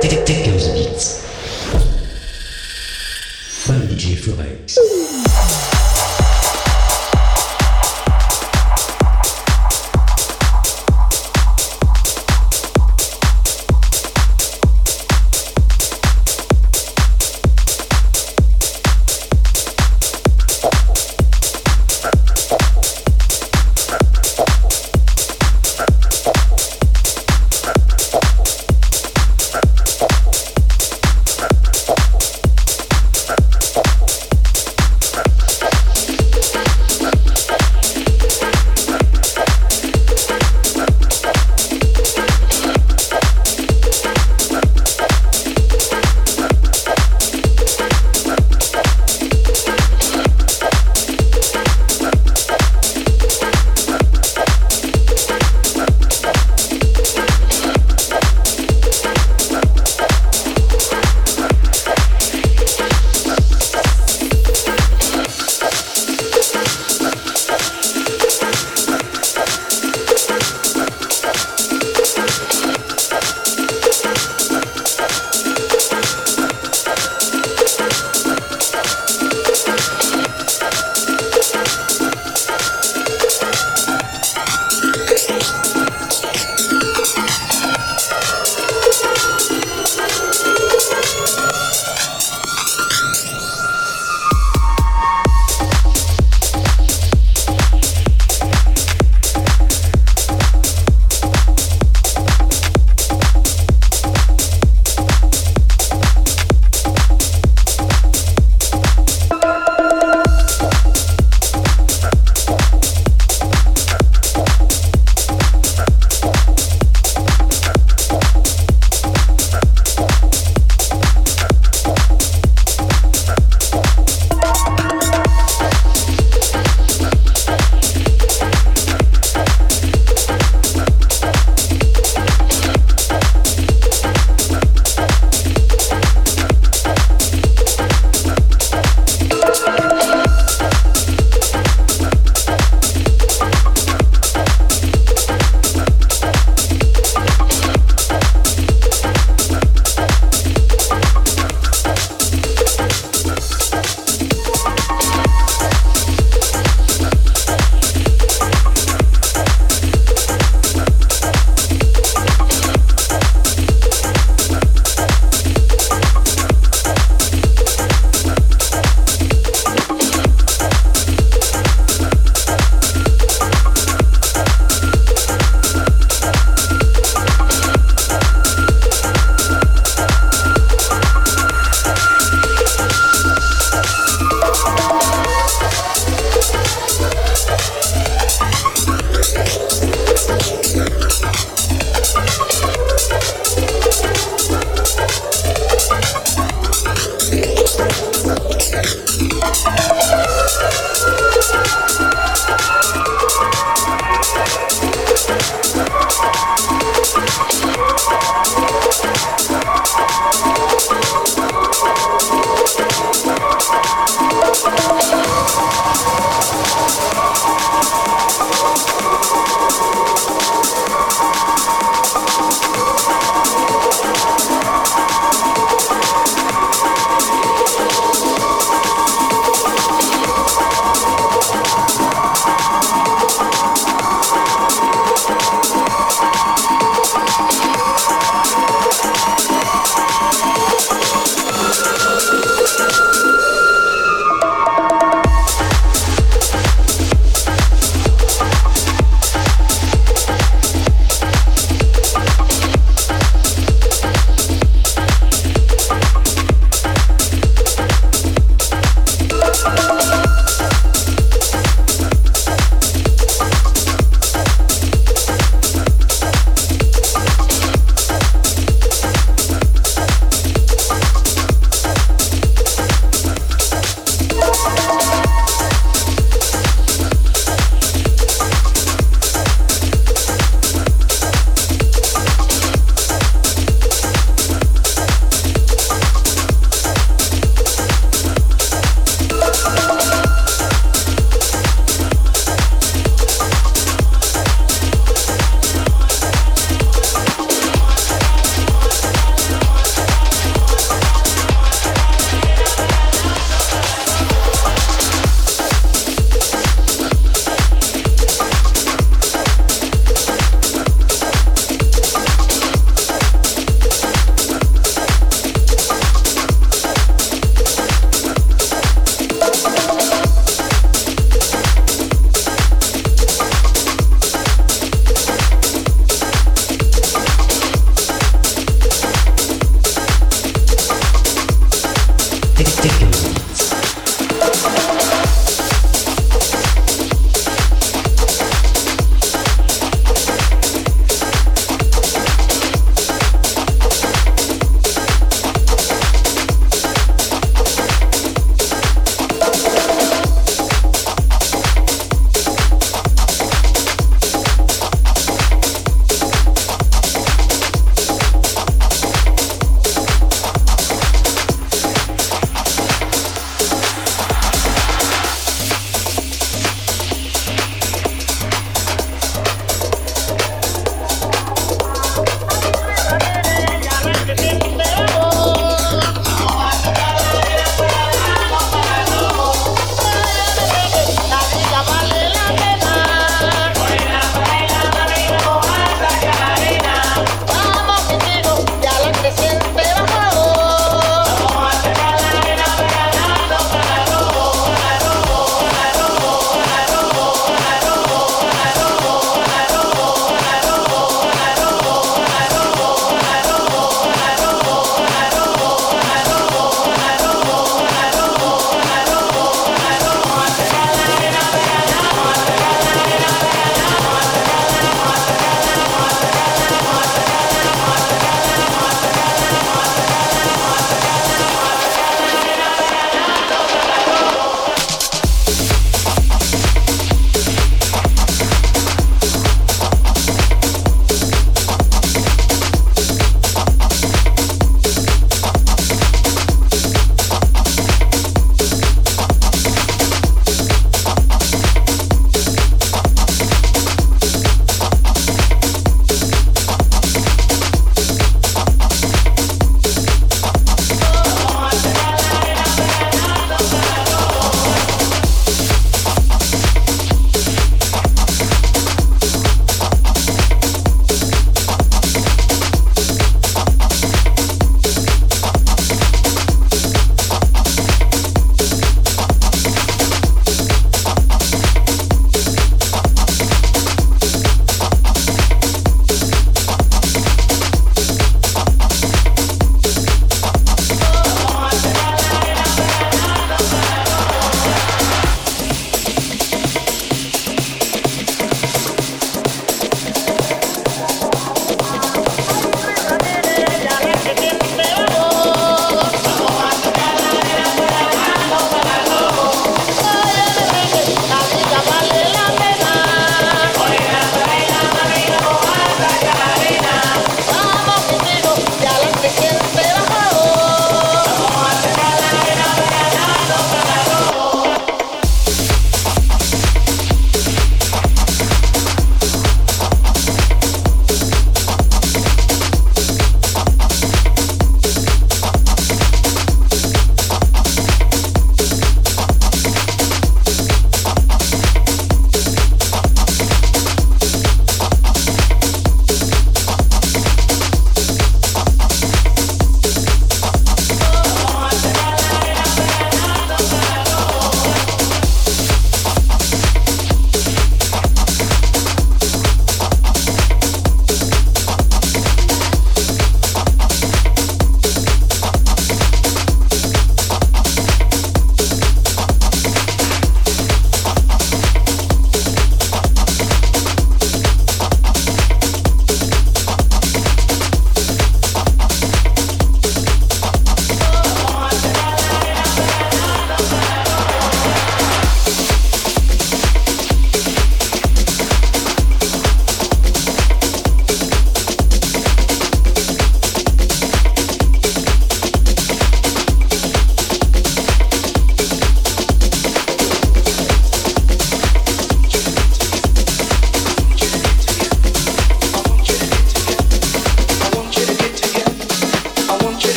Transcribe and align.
Dickens 0.00 0.68
Beats. 0.68 1.26
By 3.66 3.74
DJ 3.86 4.16
Forex. 4.16 5.77